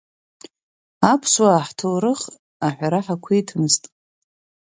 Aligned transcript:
Аԥсуаа 1.11 1.65
ҳҭоурых 1.67 2.21
аҳәара 2.67 2.99
ҳақәиҭымызт. 3.05 3.83